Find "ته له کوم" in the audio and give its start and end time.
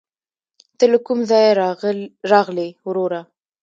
0.77-1.19